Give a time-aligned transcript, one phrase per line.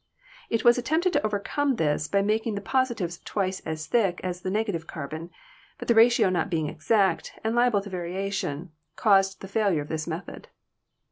[0.49, 4.49] It was attempted to overcome this by making the positive twice as thick as the
[4.49, 5.29] negative carbon,
[5.77, 10.07] but the ratio not being exact, and liable to variation, caused the failure of this
[10.07, 10.47] method.